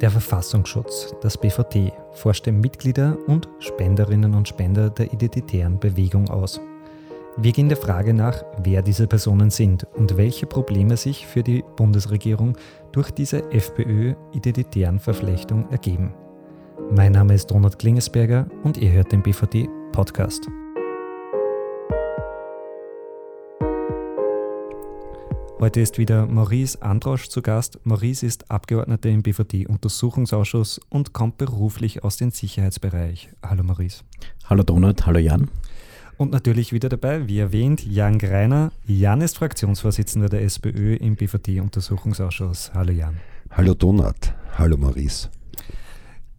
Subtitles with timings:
[0.00, 6.60] Der Verfassungsschutz, das BVD, forscht Mitglieder und Spenderinnen und Spender der identitären Bewegung aus.
[7.38, 11.64] Wir gehen der Frage nach, wer diese Personen sind und welche Probleme sich für die
[11.76, 12.56] Bundesregierung
[12.92, 16.12] durch diese FPÖ-identitären Verflechtung ergeben.
[16.90, 20.46] Mein Name ist Donald Klingesberger und ihr hört den BVD Podcast.
[25.62, 27.78] Heute ist wieder Maurice Androsch zu Gast.
[27.84, 33.28] Maurice ist Abgeordneter im BVD-Untersuchungsausschuss und kommt beruflich aus dem Sicherheitsbereich.
[33.44, 34.02] Hallo Maurice.
[34.46, 35.52] Hallo Donald, hallo Jan.
[36.16, 38.72] Und natürlich wieder dabei, wie erwähnt, Jan Greiner.
[38.88, 42.72] Jan ist Fraktionsvorsitzender der SPÖ im BVD-Untersuchungsausschuss.
[42.74, 43.18] Hallo Jan.
[43.52, 45.30] Hallo Donald, hallo Maurice.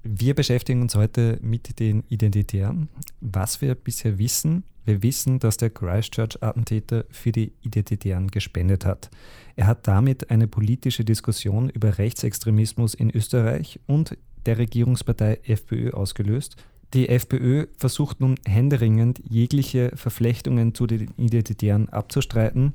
[0.04, 2.90] Wir beschäftigen uns heute mit den Identitären.
[3.22, 9.10] Was wir bisher wissen, wir wissen, dass der Christchurch-Attentäter für die Identitären gespendet hat.
[9.56, 16.58] Er hat damit eine politische Diskussion über Rechtsextremismus in Österreich und der Regierungspartei FPÖ ausgelöst.
[16.94, 22.74] Die FPÖ versucht nun händeringend, jegliche Verflechtungen zu den Identitären abzustreiten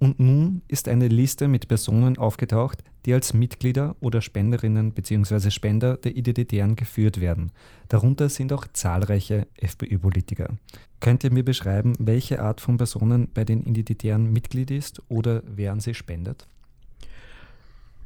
[0.00, 5.50] und nun ist eine Liste mit Personen aufgetaucht, die als Mitglieder oder Spenderinnen bzw.
[5.50, 7.52] Spender der Identitären geführt werden.
[7.88, 10.56] Darunter sind auch zahlreiche FPÖ-Politiker.
[11.00, 15.72] Könnt ihr mir beschreiben, welche Art von Personen bei den Identitären Mitglied ist oder wer
[15.72, 16.46] an sie spendet?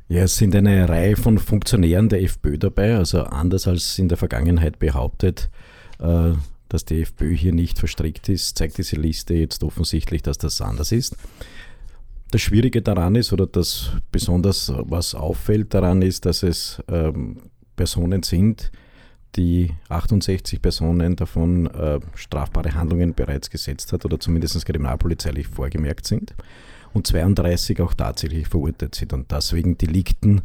[0.08, 4.18] Ja, es sind eine Reihe von Funktionären der FPÖ dabei, also anders als in der
[4.18, 5.48] Vergangenheit behauptet,
[5.98, 6.32] äh,
[6.68, 10.90] dass die FPÖ hier nicht verstrickt ist, zeigt diese Liste jetzt offensichtlich, dass das anders
[10.92, 11.16] ist.
[12.34, 17.42] Das Schwierige daran ist, oder das besonders was auffällt daran ist, dass es ähm,
[17.76, 18.72] Personen sind,
[19.36, 26.34] die 68 Personen davon äh, strafbare Handlungen bereits gesetzt hat oder zumindest kriminalpolizeilich vorgemerkt sind
[26.92, 30.42] und 32 auch tatsächlich verurteilt sind und deswegen Delikten,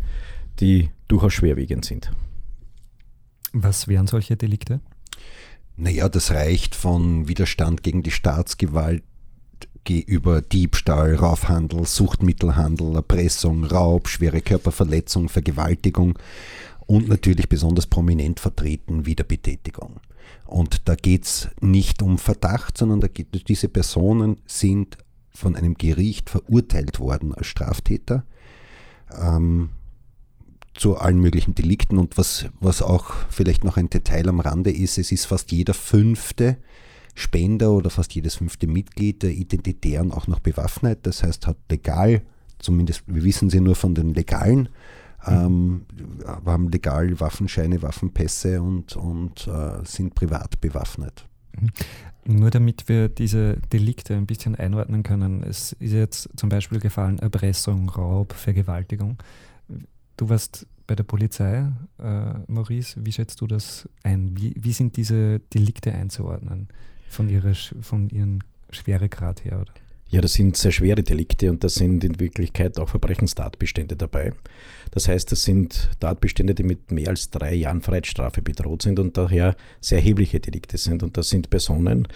[0.59, 2.11] die durchaus schwerwiegend sind.
[3.51, 4.79] Was wären solche Delikte?
[5.75, 9.01] Naja, das reicht von Widerstand gegen die Staatsgewalt
[9.87, 16.19] über Diebstahl, Raufhandel, Suchtmittelhandel, Erpressung, Raub, schwere Körperverletzung, Vergewaltigung
[16.85, 19.99] und natürlich besonders prominent vertreten Wiederbetätigung.
[20.45, 24.97] Und da geht es nicht um Verdacht, sondern da geht, diese Personen sind
[25.29, 28.25] von einem Gericht verurteilt worden als Straftäter
[29.19, 29.69] ähm,
[30.73, 31.97] zu allen möglichen Delikten.
[31.97, 35.73] Und was, was auch vielleicht noch ein Detail am Rande ist, es ist fast jeder
[35.73, 36.57] fünfte
[37.15, 40.99] Spender oder fast jedes fünfte Mitglied der Identitären auch noch bewaffnet.
[41.03, 42.21] Das heißt, hat legal,
[42.59, 44.69] zumindest wir wissen sie nur von den legalen,
[45.25, 45.85] mhm.
[46.25, 51.27] haben legal Waffenscheine, Waffenpässe und, und äh, sind privat bewaffnet.
[51.59, 51.69] Mhm.
[52.25, 55.41] Nur damit wir diese Delikte ein bisschen einordnen können.
[55.41, 59.17] Es ist jetzt zum Beispiel gefallen Erpressung, Raub, Vergewaltigung.
[60.15, 64.35] Du warst bei der Polizei, äh, Maurice, wie schätzt du das ein?
[64.35, 66.67] Wie, wie sind diese Delikte einzuordnen?
[67.09, 69.73] Von, ihrer, von ihren Schweregrad her, oder?
[70.11, 74.33] Ja, das sind sehr schwere Delikte und da sind in Wirklichkeit auch Verbrechenstatbestände dabei.
[74.89, 79.17] Das heißt, das sind Tatbestände, die mit mehr als drei Jahren Freiheitsstrafe bedroht sind und
[79.17, 81.03] daher sehr erhebliche Delikte sind.
[81.03, 82.07] Und das sind Personen,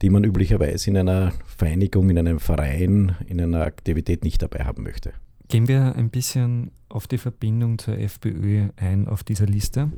[0.00, 4.82] die man üblicherweise in einer Vereinigung, in einem Verein, in einer Aktivität nicht dabei haben
[4.82, 5.12] möchte.
[5.48, 9.92] Gehen wir ein bisschen auf die Verbindung zur FPÖ ein auf dieser Liste.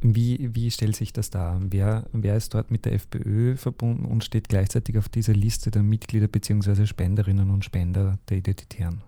[0.00, 1.60] Wie, wie stellt sich das dar?
[1.60, 5.82] Wer, wer ist dort mit der FPÖ verbunden und steht gleichzeitig auf dieser Liste der
[5.82, 6.86] Mitglieder bzw.
[6.86, 9.02] Spenderinnen und Spender der Identitären?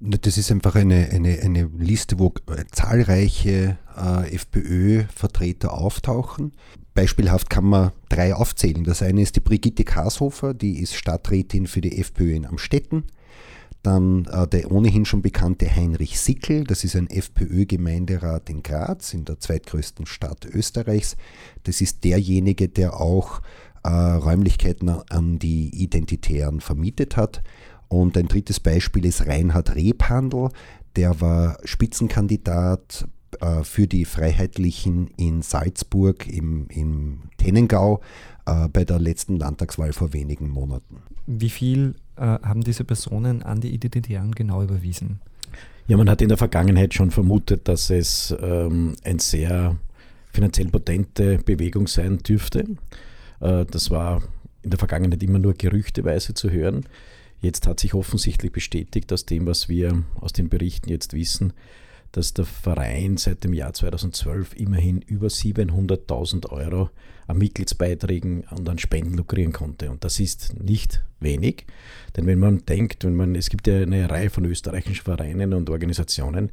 [0.00, 2.32] Das ist einfach eine, eine, eine Liste, wo
[2.70, 6.52] zahlreiche äh, FPÖ-Vertreter auftauchen.
[6.94, 8.84] Beispielhaft kann man drei aufzählen.
[8.84, 13.04] Das eine ist die Brigitte Kashofer, die ist Stadträtin für die FPÖ in Amstetten.
[13.84, 19.26] Dann äh, der ohnehin schon bekannte Heinrich Sickel, das ist ein FPÖ-Gemeinderat in Graz, in
[19.26, 21.16] der zweitgrößten Stadt Österreichs.
[21.64, 23.42] Das ist derjenige, der auch
[23.84, 27.42] äh, Räumlichkeiten an die Identitären vermietet hat.
[27.88, 30.48] Und ein drittes Beispiel ist Reinhard Rebhandel,
[30.96, 33.06] der war Spitzenkandidat
[33.40, 38.00] äh, für die Freiheitlichen in Salzburg im, im Tennengau
[38.46, 41.02] äh, bei der letzten Landtagswahl vor wenigen Monaten.
[41.26, 45.20] Wie viel äh, haben diese Personen an die Identitären genau überwiesen?
[45.86, 49.76] Ja, man hat in der Vergangenheit schon vermutet, dass es ähm, eine sehr
[50.32, 52.64] finanziell potente Bewegung sein dürfte.
[53.40, 54.22] Äh, das war
[54.62, 56.84] in der Vergangenheit immer nur gerüchteweise zu hören.
[57.40, 61.52] Jetzt hat sich offensichtlich bestätigt, aus dem, was wir aus den Berichten jetzt wissen,
[62.14, 66.90] dass der Verein seit dem Jahr 2012 immerhin über 700.000 Euro
[67.26, 69.90] an Mitgliedsbeiträgen und an Spenden lukrieren konnte.
[69.90, 71.66] Und das ist nicht wenig,
[72.16, 75.68] denn wenn man denkt, wenn man, es gibt ja eine Reihe von österreichischen Vereinen und
[75.70, 76.52] Organisationen,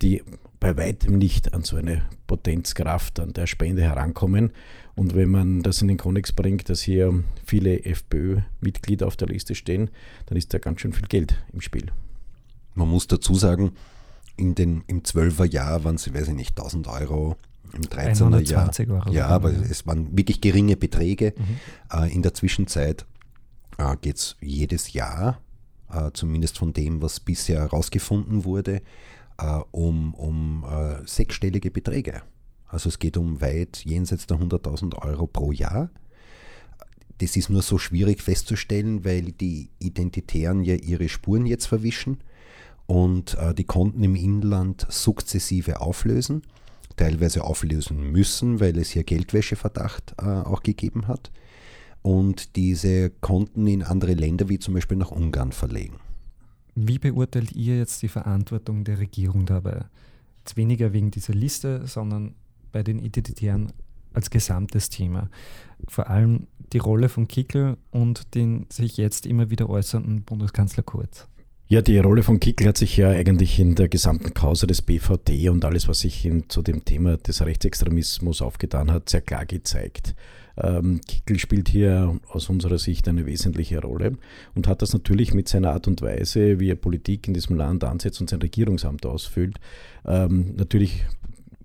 [0.00, 0.22] die
[0.58, 4.52] bei weitem nicht an so eine Potenzkraft an der Spende herankommen.
[4.94, 9.54] Und wenn man das in den Kontext bringt, dass hier viele FPÖ-Mitglieder auf der Liste
[9.54, 9.90] stehen,
[10.26, 11.92] dann ist da ganz schön viel Geld im Spiel.
[12.74, 13.72] Man muss dazu sagen,
[14.38, 17.36] in den, im 12er Jahr waren es, weiß ich nicht, 1000 Euro,
[17.74, 18.70] im 13er Jahr.
[18.88, 19.60] Euro ja, aber ja.
[19.68, 21.34] es waren wirklich geringe Beträge.
[21.36, 22.00] Mhm.
[22.00, 23.04] Äh, in der Zwischenzeit
[23.76, 25.40] äh, geht es jedes Jahr,
[25.92, 28.80] äh, zumindest von dem, was bisher herausgefunden wurde,
[29.38, 32.22] äh, um, um äh, sechsstellige Beträge.
[32.68, 35.90] Also es geht um weit jenseits der 100.000 Euro pro Jahr.
[37.18, 42.18] Das ist nur so schwierig festzustellen, weil die Identitären ja ihre Spuren jetzt verwischen
[42.88, 46.42] und äh, die Konten im Inland sukzessive auflösen,
[46.96, 51.30] teilweise auflösen müssen, weil es hier Geldwäscheverdacht äh, auch gegeben hat
[52.02, 55.96] und diese Konten in andere Länder wie zum Beispiel nach Ungarn verlegen.
[56.74, 59.84] Wie beurteilt ihr jetzt die Verantwortung der Regierung dabei?
[60.38, 62.34] Jetzt weniger wegen dieser Liste, sondern
[62.72, 63.72] bei den Identitären
[64.14, 65.28] als gesamtes Thema.
[65.88, 71.28] Vor allem die Rolle von Kickel und den sich jetzt immer wieder äußernden Bundeskanzler Kurz.
[71.70, 75.50] Ja, die Rolle von Kickel hat sich ja eigentlich in der gesamten Causa des BVD
[75.50, 80.14] und alles, was sich in, zu dem Thema des Rechtsextremismus aufgetan hat, sehr klar gezeigt.
[80.56, 84.16] Ähm, Kickel spielt hier aus unserer Sicht eine wesentliche Rolle
[84.54, 87.84] und hat das natürlich mit seiner Art und Weise, wie er Politik in diesem Land
[87.84, 89.58] ansetzt und sein Regierungsamt ausfüllt,
[90.06, 91.04] ähm, natürlich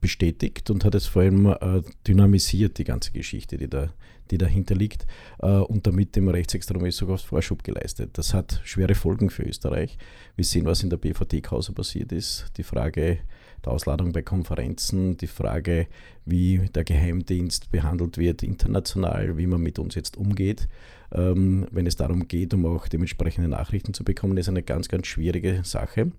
[0.04, 3.90] bestätigt und hat es vor allem äh, dynamisiert, die ganze Geschichte, die, da,
[4.30, 5.08] die dahinter liegt,
[5.40, 8.12] äh, und damit dem Rechtsextremismus Vorschub geleistet.
[8.14, 9.98] Das hat schwere Folgen für Österreich.
[10.36, 12.52] Wir sehen, was in der BVD-Causa passiert ist.
[12.58, 13.20] Die Frage
[13.64, 15.88] der Ausladung bei Konferenzen, die Frage,
[16.26, 20.68] wie der Geheimdienst behandelt wird international, wie man mit uns jetzt umgeht.
[21.14, 25.08] Ähm, wenn es darum geht, um auch dementsprechende Nachrichten zu bekommen, ist eine ganz, ganz
[25.08, 26.12] schwierige Sache.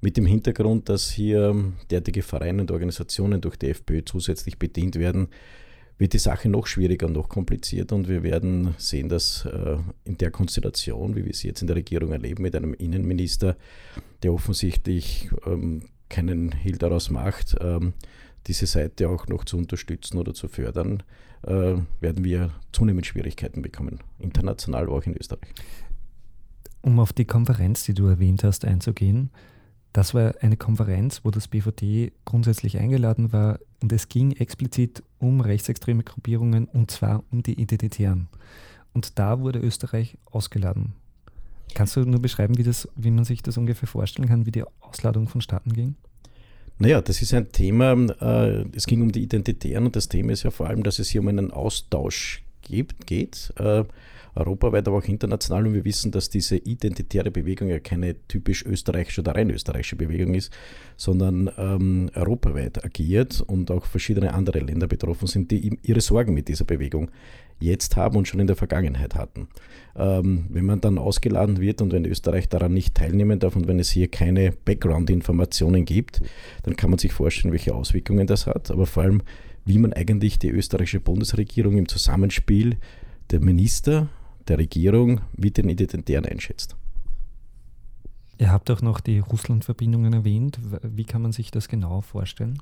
[0.00, 1.54] Mit dem Hintergrund, dass hier
[1.90, 5.28] derartige Vereine und Organisationen durch die FPÖ zusätzlich bedient werden,
[5.98, 10.30] wird die Sache noch schwieriger noch komplizierter und wir werden sehen, dass äh, in der
[10.30, 13.56] Konstellation, wie wir sie jetzt in der Regierung erleben, mit einem Innenminister,
[14.22, 17.92] der offensichtlich ähm, keinen Hehl daraus macht, ähm,
[18.46, 21.02] diese Seite auch noch zu unterstützen oder zu fördern,
[21.42, 25.52] äh, werden wir zunehmend Schwierigkeiten bekommen, international, auch in Österreich.
[26.80, 29.30] Um auf die Konferenz, die du erwähnt hast, einzugehen,
[29.92, 35.40] das war eine Konferenz, wo das BVD grundsätzlich eingeladen war und es ging explizit um
[35.40, 38.28] rechtsextreme Gruppierungen und zwar um die Identitären.
[38.92, 40.94] Und da wurde Österreich ausgeladen.
[41.74, 44.64] Kannst du nur beschreiben, wie, das, wie man sich das ungefähr vorstellen kann, wie die
[44.80, 45.96] Ausladung vonstatten ging?
[46.78, 50.44] Naja, das ist ein Thema, äh, es ging um die Identitären und das Thema ist
[50.44, 53.84] ja vor allem, dass es hier um einen Austausch gibt, geht, äh,
[54.34, 55.66] europaweit, aber auch international.
[55.66, 60.34] Und wir wissen, dass diese identitäre Bewegung ja keine typisch österreichische oder rein österreichische Bewegung
[60.34, 60.52] ist,
[60.96, 66.48] sondern ähm, europaweit agiert und auch verschiedene andere Länder betroffen sind, die ihre Sorgen mit
[66.48, 67.10] dieser Bewegung
[67.60, 69.48] jetzt haben und schon in der Vergangenheit hatten.
[69.96, 73.80] Ähm, wenn man dann ausgeladen wird und wenn Österreich daran nicht teilnehmen darf und wenn
[73.80, 76.22] es hier keine Background-Informationen gibt,
[76.62, 79.22] dann kann man sich vorstellen, welche Auswirkungen das hat, aber vor allem,
[79.64, 82.76] wie man eigentlich die österreichische Bundesregierung im Zusammenspiel
[83.30, 84.08] der Minister,
[84.48, 86.76] der Regierung mit den Identitären einschätzt.
[88.38, 90.60] Ihr habt auch noch die Russland-Verbindungen erwähnt.
[90.82, 92.60] Wie kann man sich das genau vorstellen?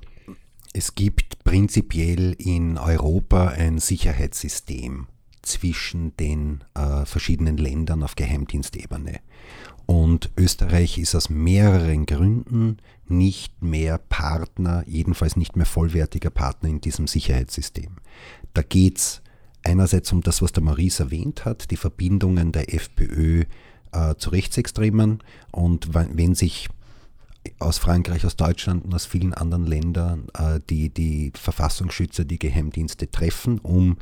[0.73, 5.07] Es gibt prinzipiell in Europa ein Sicherheitssystem
[5.43, 9.19] zwischen den äh, verschiedenen Ländern auf Geheimdienstebene.
[9.85, 12.77] Und Österreich ist aus mehreren Gründen
[13.07, 17.95] nicht mehr Partner, jedenfalls nicht mehr vollwertiger Partner in diesem Sicherheitssystem.
[18.53, 19.21] Da geht es
[19.67, 23.43] einerseits um das, was der Maurice erwähnt hat, die Verbindungen der FPÖ
[23.91, 25.19] äh, zu Rechtsextremen
[25.51, 26.69] und wenn sich
[27.59, 33.09] aus Frankreich, aus Deutschland und aus vielen anderen Ländern äh, die, die Verfassungsschützer, die Geheimdienste
[33.09, 33.97] treffen, um,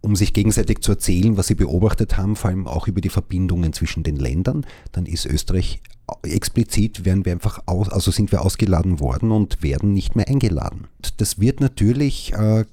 [0.00, 3.72] um sich gegenseitig zu erzählen, was sie beobachtet haben, vor allem auch über die Verbindungen
[3.72, 5.80] zwischen den Ländern, dann ist Österreich
[6.22, 10.86] explizit werden wir einfach aus, also sind wir ausgeladen worden und werden nicht mehr eingeladen.
[11.16, 12.64] Das wird natürlich äh,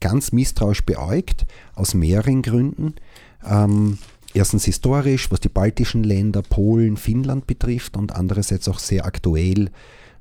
[0.00, 2.94] ganz misstrauisch beäugt, aus mehreren Gründen.
[3.44, 3.98] Ähm,
[4.34, 9.66] erstens historisch, was die baltischen Länder, Polen, Finnland betrifft und andererseits auch sehr aktuell,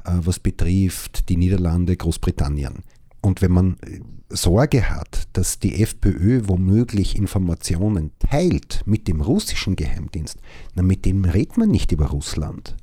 [0.06, 2.84] äh, was betrifft die Niederlande, Großbritannien.
[3.22, 9.76] Und wenn man äh, Sorge hat, dass die FPÖ womöglich Informationen teilt mit dem russischen
[9.76, 10.40] Geheimdienst,
[10.74, 12.76] na mit dem redet man nicht über Russland.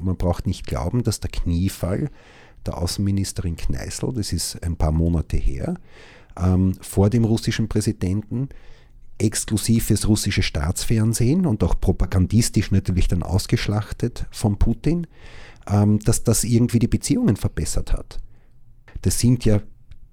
[0.00, 2.10] Man braucht nicht glauben, dass der Kniefall
[2.66, 5.74] der Außenministerin Kneißl, das ist ein paar Monate her,
[6.38, 8.48] ähm, vor dem russischen Präsidenten
[9.18, 15.06] exklusiv fürs russische Staatsfernsehen und auch propagandistisch natürlich dann ausgeschlachtet von Putin,
[15.68, 18.18] ähm, dass das irgendwie die Beziehungen verbessert hat.
[19.02, 19.60] Das sind ja,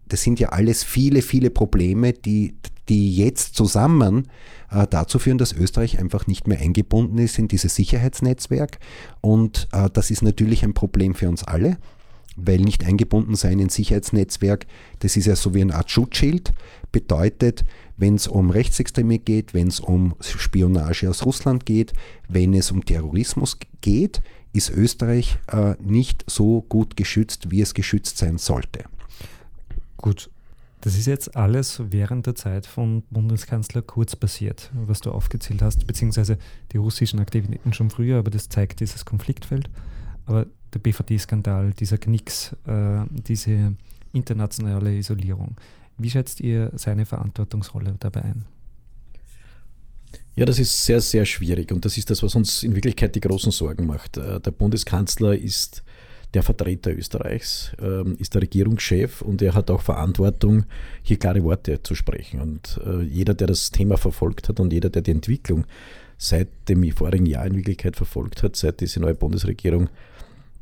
[0.07, 2.55] das sind ja alles viele, viele Probleme, die,
[2.89, 4.27] die jetzt zusammen
[4.71, 8.79] äh, dazu führen, dass Österreich einfach nicht mehr eingebunden ist in dieses Sicherheitsnetzwerk.
[9.21, 11.77] Und äh, das ist natürlich ein Problem für uns alle
[12.35, 14.65] weil nicht eingebunden sein in Sicherheitsnetzwerk,
[14.99, 16.53] das ist ja so wie eine Art Schutzschild,
[16.91, 17.63] bedeutet,
[17.97, 21.93] wenn es um Rechtsextreme geht, wenn es um Spionage aus Russland geht,
[22.27, 24.21] wenn es um Terrorismus geht,
[24.53, 28.85] ist Österreich äh, nicht so gut geschützt, wie es geschützt sein sollte.
[29.97, 30.29] Gut,
[30.81, 35.87] das ist jetzt alles während der Zeit von Bundeskanzler Kurz passiert, was du aufgezählt hast,
[35.87, 36.37] beziehungsweise
[36.73, 39.69] die russischen Aktivitäten schon früher, aber das zeigt dieses Konfliktfeld.
[40.25, 43.75] Aber der BVD-Skandal, dieser Knicks, äh, diese
[44.13, 45.55] internationale Isolierung.
[45.97, 48.45] Wie schätzt ihr seine Verantwortungsrolle dabei ein?
[50.35, 53.19] Ja, das ist sehr, sehr schwierig und das ist das, was uns in Wirklichkeit die
[53.19, 54.17] großen Sorgen macht.
[54.17, 55.83] Äh, der Bundeskanzler ist
[56.33, 60.65] der Vertreter Österreichs, ähm, ist der Regierungschef und er hat auch Verantwortung,
[61.03, 62.41] hier klare Worte zu sprechen.
[62.41, 65.65] Und äh, jeder, der das Thema verfolgt hat und jeder, der die Entwicklung
[66.17, 69.89] seit dem vorigen Jahr in Wirklichkeit verfolgt hat, seit diese neue Bundesregierung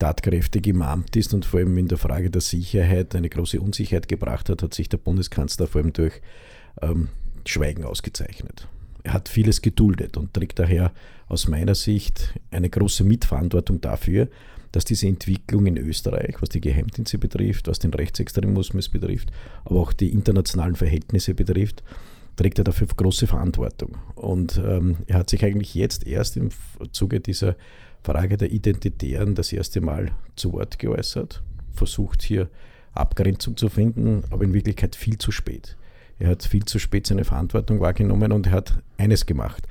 [0.02, 4.08] tatkräftig im Amt ist und vor allem in der Frage der Sicherheit eine große Unsicherheit
[4.08, 6.22] gebracht hat, hat sich der Bundeskanzler vor allem durch
[6.82, 7.10] ähm,
[7.46, 8.68] Schweigen ausgezeichnet.
[9.04, 10.92] Er hat vieles geduldet und trägt daher
[11.28, 14.28] aus meiner Sicht eine große Mitverantwortung dafür,
[14.72, 19.32] dass diese Entwicklung in Österreich, was die Geheimdienste betrifft, was den Rechtsextremismus betrifft,
[19.66, 21.84] aber auch die internationalen Verhältnisse betrifft,
[22.38, 23.98] trägt er dafür große Verantwortung.
[24.16, 26.50] Und ähm, er hat sich eigentlich jetzt erst im
[26.92, 27.56] Zuge dieser
[28.04, 31.44] Frage der Identitären das erste Mal zu Wort geäußert,
[31.74, 32.50] versucht hier
[32.94, 35.78] Abgrenzung zu finden, aber in Wirklichkeit viel zu spät.
[36.20, 39.68] Er hat viel zu spät seine Verantwortung wahrgenommen und er hat eines gemacht.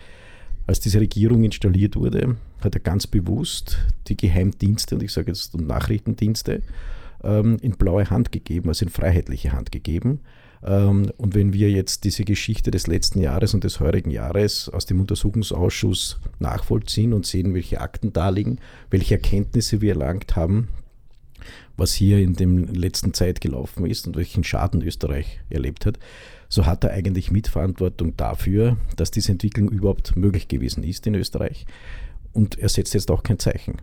[0.66, 5.56] Als diese Regierung installiert wurde, hat er ganz bewusst die Geheimdienste, und ich sage jetzt
[5.56, 6.62] Nachrichtendienste,
[7.24, 10.20] ähm, in blaue Hand gegeben, also in freiheitliche Hand gegeben
[10.62, 15.00] und wenn wir jetzt diese Geschichte des letzten Jahres und des heurigen Jahres aus dem
[15.00, 18.58] Untersuchungsausschuss nachvollziehen und sehen, welche Akten da liegen,
[18.90, 20.68] welche Erkenntnisse wir erlangt haben,
[21.78, 25.98] was hier in der letzten Zeit gelaufen ist und welchen Schaden Österreich erlebt hat,
[26.50, 31.64] so hat er eigentlich Mitverantwortung dafür, dass diese Entwicklung überhaupt möglich gewesen ist in Österreich.
[32.32, 33.76] Und er setzt jetzt auch kein Zeichen.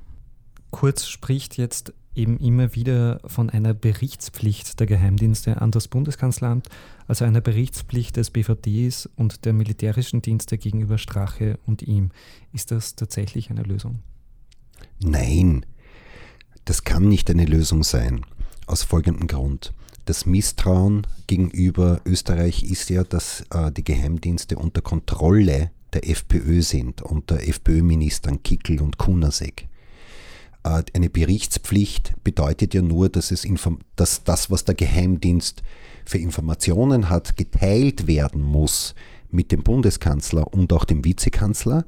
[0.71, 6.67] Kurz spricht jetzt eben immer wieder von einer Berichtspflicht der Geheimdienste an das Bundeskanzleramt,
[7.07, 12.09] also einer Berichtspflicht des BVDs und der militärischen Dienste gegenüber Strache und ihm.
[12.53, 13.99] Ist das tatsächlich eine Lösung?
[14.99, 15.65] Nein,
[16.65, 18.25] das kann nicht eine Lösung sein.
[18.65, 19.73] Aus folgendem Grund.
[20.05, 27.01] Das Misstrauen gegenüber Österreich ist ja, dass äh, die Geheimdienste unter Kontrolle der FPÖ sind,
[27.01, 29.67] unter FPÖ-Ministern Kickel und Kunasek.
[30.67, 33.45] Äh, eine Berichtspflicht bedeutet ja nur, dass, es
[33.95, 35.63] dass das, was der Geheimdienst
[36.05, 38.95] für Informationen hat, geteilt werden muss
[39.29, 41.85] mit dem Bundeskanzler und auch dem Vizekanzler.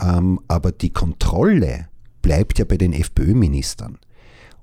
[0.00, 1.88] Ähm, aber die Kontrolle
[2.22, 3.98] bleibt ja bei den FPÖ-Ministern.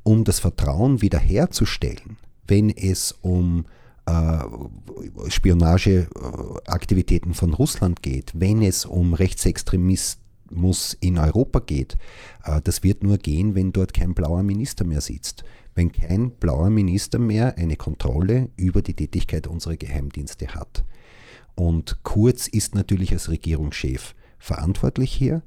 [0.04, 2.18] Um das Vertrauen wiederherzustellen,
[2.48, 3.66] wenn es um
[4.06, 4.38] äh,
[5.30, 11.96] Spionageaktivitäten von Russland geht, wenn es um Rechtsextremisten muss in Europa geht,
[12.44, 15.44] äh, das wird nur gehen, wenn dort kein blauer Minister mehr sitzt.
[15.74, 20.86] Wenn kein blauer Minister mehr eine Kontrolle über die Tätigkeit unserer Geheimdienste hat.
[21.56, 25.42] Und Kurz ist natürlich als Regierungschef verantwortlich hier.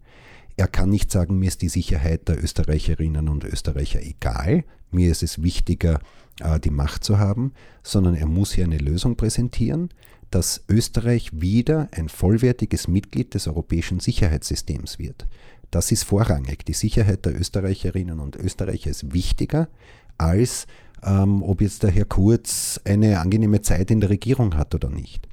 [0.56, 5.22] Er kann nicht sagen, mir ist die Sicherheit der Österreicherinnen und Österreicher egal, mir ist
[5.22, 6.00] es wichtiger,
[6.40, 7.52] äh, die Macht zu haben,
[7.82, 9.90] sondern er muss hier eine Lösung präsentieren,
[10.30, 15.26] dass Österreich wieder ein vollwertiges Mitglied des europäischen Sicherheitssystems wird.
[15.70, 16.64] Das ist vorrangig.
[16.64, 19.68] Die Sicherheit der Österreicherinnen und Österreicher ist wichtiger,
[20.16, 20.66] als
[21.02, 25.28] ähm, ob jetzt der Herr Kurz eine angenehme Zeit in der Regierung hat oder nicht.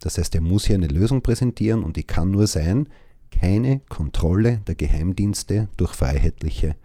[0.00, 2.88] Das heißt, er muss hier eine Lösung präsentieren und die kann nur sein,
[3.30, 6.76] keine Kontrolle der Geheimdienste durch freiheitliche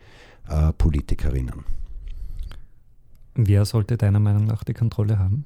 [0.49, 1.63] äh, Politikerinnen.
[3.35, 5.45] Wer sollte deiner Meinung nach die Kontrolle haben?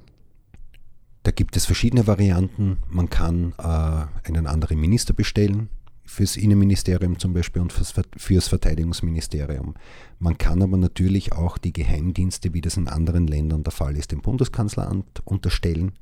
[1.22, 2.78] Da gibt es verschiedene Varianten.
[2.88, 5.68] Man kann äh, einen anderen Minister bestellen,
[6.08, 9.74] fürs Innenministerium zum Beispiel und fürs, fürs Verteidigungsministerium.
[10.18, 14.10] Man kann aber natürlich auch die Geheimdienste, wie das in anderen Ländern der Fall ist,
[14.10, 15.92] dem Bundeskanzleramt unterstellen.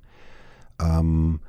[0.81, 1.41] Ähm,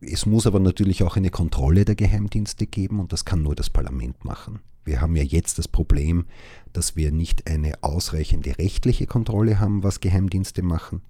[0.00, 3.70] es muss aber natürlich auch eine Kontrolle der Geheimdienste geben und das kann nur das
[3.70, 4.60] Parlament machen.
[4.84, 6.26] Wir haben ja jetzt das Problem,
[6.72, 11.02] dass wir nicht eine ausreichende rechtliche Kontrolle haben, was Geheimdienste machen.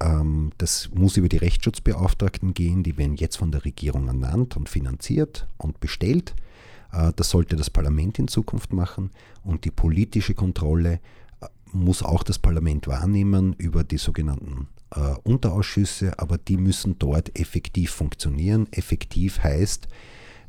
[0.00, 4.68] Ähm, das muss über die Rechtsschutzbeauftragten gehen, die werden jetzt von der Regierung ernannt und
[4.68, 6.34] finanziert und bestellt.
[6.92, 9.10] Äh, das sollte das Parlament in Zukunft machen
[9.42, 11.00] und die politische Kontrolle
[11.40, 17.38] äh, muss auch das Parlament wahrnehmen über die sogenannten äh, Unterausschüsse, aber die müssen dort
[17.38, 18.68] effektiv funktionieren.
[18.72, 19.88] Effektiv heißt,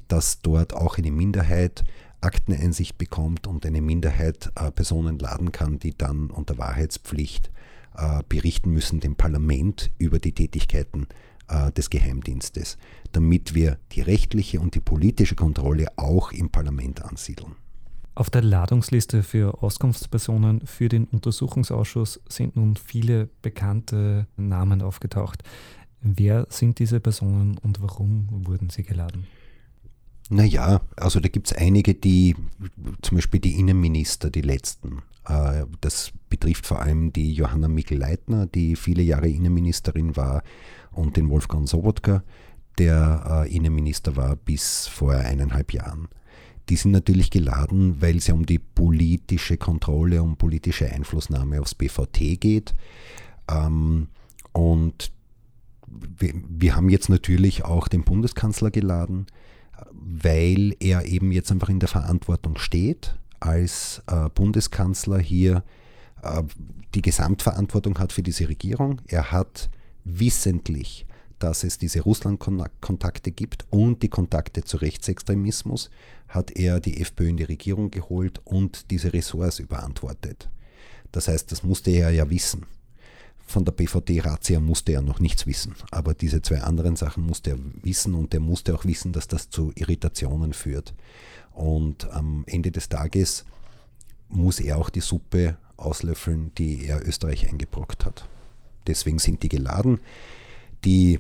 [0.08, 1.84] dass dort auch eine Minderheit
[2.22, 7.52] Akteneinsicht bekommt und eine Minderheit äh, Personen laden kann, die dann unter Wahrheitspflicht
[7.98, 11.08] äh, berichten müssen dem Parlament über die Tätigkeiten
[11.48, 12.78] äh, des Geheimdienstes,
[13.12, 17.56] damit wir die rechtliche und die politische Kontrolle auch im Parlament ansiedeln.
[18.16, 25.44] Auf der Ladungsliste für Auskunftspersonen für den Untersuchungsausschuss sind nun viele bekannte Namen aufgetaucht.
[26.02, 29.28] Wer sind diese Personen und warum wurden sie geladen?
[30.30, 32.36] Naja, also da gibt es einige, die,
[33.02, 35.02] zum Beispiel die Innenminister, die letzten.
[35.28, 40.44] Äh, das betrifft vor allem die Johanna Mikl-Leitner, die viele Jahre Innenministerin war,
[40.92, 42.24] und den Wolfgang Sobotka,
[42.78, 46.08] der äh, Innenminister war bis vor eineinhalb Jahren.
[46.70, 51.76] Die sind natürlich geladen, weil es ja um die politische Kontrolle, um politische Einflussnahme aufs
[51.76, 52.74] BVT geht.
[53.50, 54.08] Ähm,
[54.52, 55.12] und
[55.88, 59.28] wir haben jetzt natürlich auch den Bundeskanzler geladen
[59.92, 65.64] weil er eben jetzt einfach in der Verantwortung steht, als äh, Bundeskanzler hier
[66.24, 66.44] äh,
[66.94, 69.02] die Gesamtverantwortung hat für diese Regierung.
[69.08, 69.70] Er hat
[70.04, 71.06] wissentlich,
[71.40, 75.90] dass es diese Russland-Kontakte gibt und die Kontakte zu Rechtsextremismus,
[76.28, 80.50] hat er die FPÖ in die Regierung geholt und diese Ressorts überantwortet.
[81.12, 82.66] Das heißt, das musste er ja wissen.
[83.48, 87.60] Von der BVD-Razzia musste er noch nichts wissen, aber diese zwei anderen Sachen musste er
[87.84, 90.96] wissen und er musste auch wissen, dass das zu Irritationen führt.
[91.56, 93.46] Und am Ende des Tages
[94.28, 98.28] muss er auch die Suppe auslöffeln, die er Österreich eingebrockt hat.
[98.88, 100.00] Deswegen sind die geladen.
[100.84, 101.20] Die,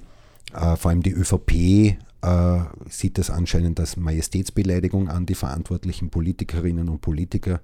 [0.53, 6.89] äh, vor allem die ÖVP äh, sieht das anscheinend als Majestätsbeleidigung an, die verantwortlichen Politikerinnen
[6.89, 7.61] und Politiker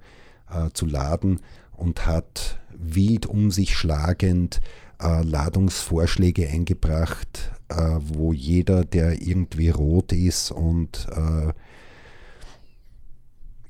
[0.49, 1.41] äh, zu laden
[1.75, 4.61] und hat wild um sich schlagend
[5.01, 11.53] äh, Ladungsvorschläge eingebracht, äh, wo jeder, der irgendwie rot ist und äh,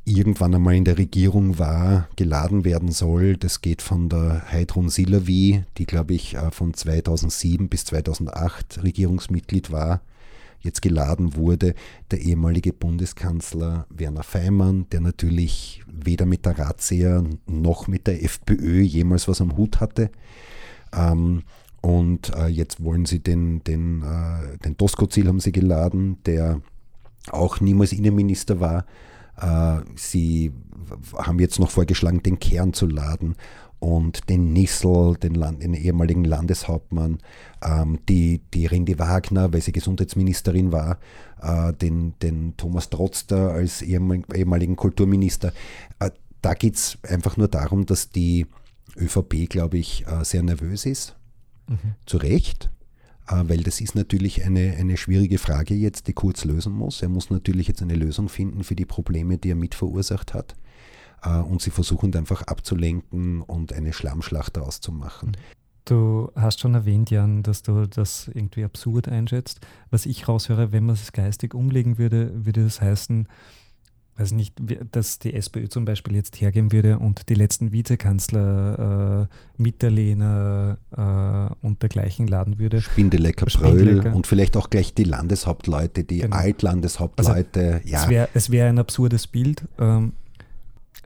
[0.06, 3.38] irgendwann einmal in der Regierung war, geladen werden soll.
[3.38, 9.72] Das geht von der Heidrun Silavi, die glaube ich äh, von 2007 bis 2008 Regierungsmitglied
[9.72, 10.02] war,
[10.60, 11.76] jetzt geladen wurde,
[12.10, 18.82] der ehemalige Bundeskanzler Werner Feimann, der natürlich weder mit der Razzia noch mit der FPÖ
[18.82, 20.10] jemals was am Hut hatte.
[20.94, 21.44] Ähm,
[21.82, 26.62] und äh, jetzt wollen sie den, den, äh, den Doskozil haben sie geladen, der
[27.30, 28.86] auch niemals Innenminister war.
[29.38, 30.52] Äh, sie
[31.18, 33.36] haben jetzt noch vorgeschlagen, den Kern zu laden
[33.82, 37.18] und den Nissel, den, Land, den ehemaligen Landeshauptmann,
[37.64, 41.00] ähm, die, die Rindi Wagner, weil sie Gesundheitsministerin war,
[41.42, 45.52] äh, den, den Thomas Trotzter als ehemaligen Kulturminister.
[46.00, 46.12] Äh,
[46.44, 48.46] da geht es einfach nur darum, dass die
[48.96, 51.16] ÖVP, glaube ich, äh, sehr nervös ist.
[51.68, 51.96] Mhm.
[52.06, 52.70] Zu Recht,
[53.32, 57.02] weil das ist natürlich eine, eine schwierige Frage jetzt, die Kurz lösen muss.
[57.02, 60.56] Er muss natürlich jetzt eine Lösung finden für die Probleme, die er mit verursacht hat.
[61.24, 65.38] Äh, und sie versuchen einfach abzulenken und eine Schlammschlacht daraus zu machen.
[65.86, 69.62] Du hast schon erwähnt, Jan, dass du das irgendwie absurd einschätzt.
[69.90, 73.28] Was ich raushöre, wenn man es geistig umlegen würde, würde das heißen,
[74.18, 74.56] weiß nicht,
[74.92, 81.66] dass die SPÖ zum Beispiel jetzt hergehen würde und die letzten Vizekanzler äh, Mitterlehner äh,
[81.66, 82.82] und dergleichen laden würde.
[82.82, 86.36] Spindelecker, Bröll und vielleicht auch gleich die Landeshauptleute, die genau.
[86.36, 87.82] Altlandeshauptleute.
[87.84, 88.28] Also, ja.
[88.34, 89.64] Es wäre wär ein absurdes Bild.
[89.80, 90.14] Ähm,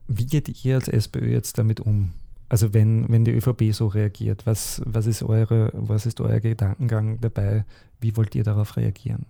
[0.08, 2.12] wie geht ihr als SPÖ jetzt damit um?
[2.48, 7.20] Also wenn, wenn die ÖVP so reagiert, was, was, ist eure, was ist euer Gedankengang
[7.22, 7.66] dabei?
[8.00, 9.26] Wie wollt ihr darauf reagieren?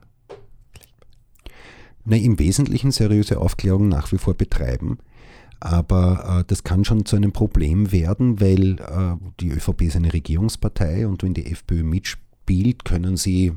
[2.06, 5.00] Na, Im Wesentlichen seriöse Aufklärung nach wie vor betreiben.
[5.60, 10.14] Aber äh, das kann schon zu einem Problem werden, weil äh, die ÖVP ist eine
[10.14, 13.54] Regierungspartei und wenn die FPÖ mitspielt, können sie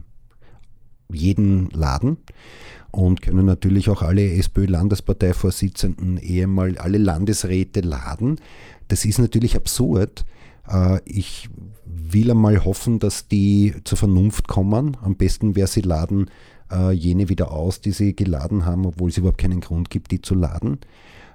[1.12, 2.18] jeden laden
[2.90, 8.36] und können natürlich auch alle SPÖ-Landesparteivorsitzenden ehemal alle Landesräte laden.
[8.88, 10.24] Das ist natürlich absurd.
[10.66, 11.50] Äh, ich
[12.12, 14.96] will einmal hoffen, dass die zur Vernunft kommen.
[15.02, 16.30] Am besten wäre, sie laden
[16.70, 20.22] äh, jene wieder aus, die sie geladen haben, obwohl es überhaupt keinen Grund gibt, die
[20.22, 20.78] zu laden.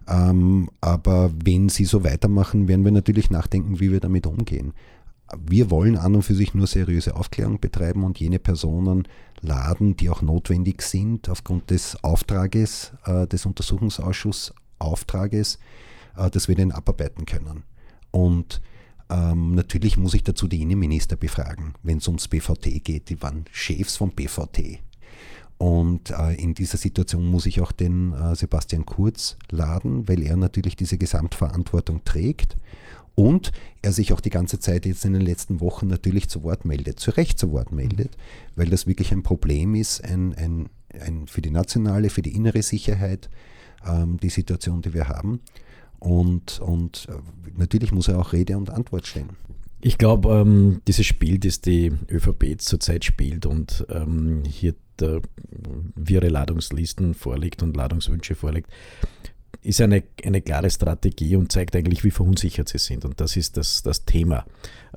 [0.08, 4.74] Ähm, aber wenn sie so weitermachen, werden wir natürlich nachdenken, wie wir damit umgehen.
[5.40, 9.08] Wir wollen an und für sich nur seriöse Aufklärung betreiben und jene Personen
[9.42, 15.60] laden, die auch notwendig sind aufgrund des Auftrages, äh, des Untersuchungsausschussauftrages,
[16.18, 17.64] äh, dass wir den abarbeiten können.
[18.12, 18.62] Und
[19.10, 23.10] Ähm, natürlich muss ich dazu die Innenminister befragen, wenn es ums BVT geht.
[23.10, 24.80] Die waren Chefs vom BVT.
[25.58, 30.36] Und äh, in dieser Situation muss ich auch den äh, Sebastian Kurz laden, weil er
[30.36, 32.58] natürlich diese Gesamtverantwortung trägt
[33.16, 36.66] und er sich auch die ganze Zeit jetzt in den letzten Wochen natürlich zu Wort
[36.66, 38.18] meldet, zu Recht zu Wort meldet,
[38.56, 42.64] weil das wirklich ein Problem ist, ein, ein, ein für die nationale, für die innere
[42.64, 43.30] Sicherheit,
[43.86, 45.42] ähm, die Situation, die wir haben.
[46.04, 47.14] Und, und äh,
[47.58, 49.30] natürlich muss er auch Rede und Antwort stehen.
[49.80, 55.22] Ich glaube, ähm, dieses Spiel, das die ÖVP zurzeit spielt und ähm, hier der
[55.96, 58.70] wirre Ladungslisten vorlegt und Ladungswünsche vorlegt,
[59.62, 63.06] ist eine, eine klare Strategie und zeigt eigentlich, wie verunsichert sie sind.
[63.06, 64.46] Und das ist das, das Thema.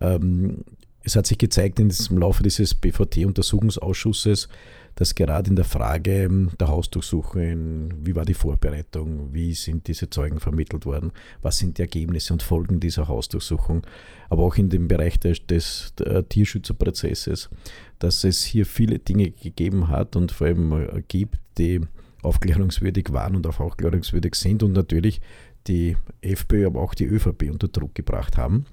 [0.00, 0.64] Ähm,
[1.02, 1.88] es hat sich gezeigt im
[2.18, 4.48] Laufe dieses BVT-Untersuchungsausschusses,
[4.96, 10.10] dass gerade in der Frage ähm, der Hausdurchsuchungen, wie war die Vorbereitung, wie sind diese
[10.10, 13.86] Zeugen vermittelt worden, was sind die Ergebnisse und Folgen dieser Hausdurchsuchung,
[14.30, 15.92] aber auch in dem Bereich des, des
[16.28, 17.50] Tierschützerprozesses,
[17.98, 21.80] dass es hier viele Dinge gegeben hat und vor allem äh, gibt, die
[22.22, 25.20] aufklärungswürdig waren und auch aufklärungswürdig sind und natürlich
[25.66, 28.66] die FPÖ, aber auch die ÖVP unter Druck gebracht haben.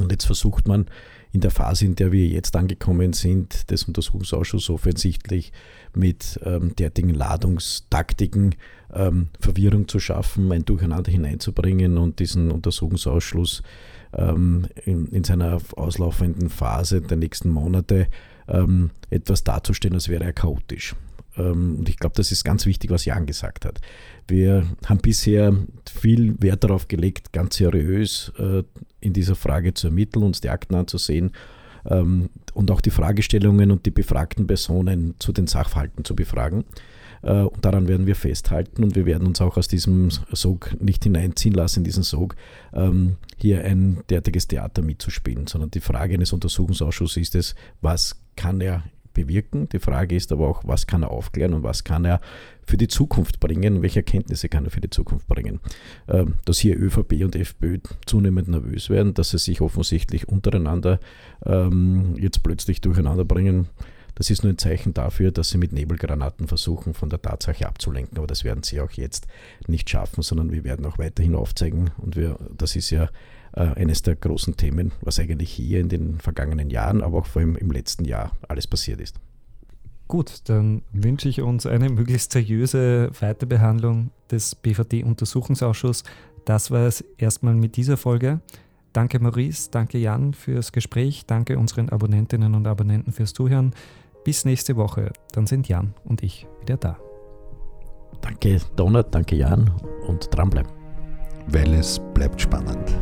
[0.00, 0.86] Und jetzt versucht man
[1.32, 5.52] in der Phase, in der wir jetzt angekommen sind, des Untersuchungsausschusses offensichtlich
[5.94, 8.54] mit ähm, derartigen Ladungstaktiken
[8.92, 13.62] ähm, Verwirrung zu schaffen, ein Durcheinander hineinzubringen und diesen Untersuchungsausschuss
[14.14, 18.06] ähm, in, in, seiner auslaufenden Phase der nächsten Monate
[18.48, 20.94] ähm, etwas darzustellen, als wäre er chaotisch.
[21.38, 23.80] Ähm, und ich glaube, das ist ganz wichtig, was Jan gesagt hat.
[24.26, 25.54] Wir haben bisher
[25.90, 28.62] viel Wert darauf gelegt, ganz seriös äh,
[29.00, 31.32] in dieser Frage zu ermitteln, uns die Akten anzusehen
[31.86, 36.64] ähm, und auch die Fragestellungen und die befragten Personen zu den Sachverhalten zu befragen.
[37.22, 41.04] Äh, und daran werden wir festhalten und wir werden uns auch aus diesem Sog nicht
[41.04, 42.36] hineinziehen lassen, in diesen Sog,
[42.72, 48.60] ähm, hier ein derartiges Theater mitzuspielen, sondern die Frage eines Untersuchungsausschusses ist es, was kann
[48.60, 48.84] er
[49.18, 49.68] bewirken.
[49.70, 52.20] Die Frage ist aber auch, was kann er aufklären und was kann er
[52.64, 55.60] für die Zukunft bringen, welche Erkenntnisse kann er für die Zukunft bringen.
[56.08, 61.00] Ähm, dass hier ÖVP und FPÖ zunehmend nervös werden, dass sie sich offensichtlich untereinander
[61.44, 63.68] ähm, jetzt plötzlich durcheinander bringen,
[64.18, 68.18] das ist nur ein Zeichen dafür, dass sie mit Nebelgranaten versuchen, von der Tatsache abzulenken.
[68.18, 69.28] Aber das werden sie auch jetzt
[69.68, 71.90] nicht schaffen, sondern wir werden auch weiterhin aufzeigen.
[71.98, 73.10] Und wir, das ist ja
[73.52, 77.42] äh, eines der großen Themen, was eigentlich hier in den vergangenen Jahren, aber auch vor
[77.42, 79.14] allem im letzten Jahr alles passiert ist.
[80.08, 86.02] Gut, dann wünsche ich uns eine möglichst seriöse Weiterbehandlung des BVD-Untersuchungsausschusses.
[86.44, 88.40] Das war es erstmal mit dieser Folge.
[88.92, 93.74] Danke Maurice, danke Jan fürs Gespräch, danke unseren Abonnentinnen und Abonnenten fürs Zuhören.
[94.24, 96.98] Bis nächste Woche, dann sind Jan und ich wieder da.
[98.20, 99.70] Danke Donat, danke Jan
[100.06, 100.72] und dranbleiben.
[101.46, 102.94] Weil es bleibt spannend.